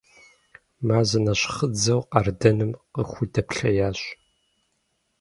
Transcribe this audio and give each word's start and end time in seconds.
Мазэ 0.87 1.19
нэщхъыдзэу 1.25 2.01
къардэным 2.11 2.71
къыхудэплъеящ. 2.93 4.01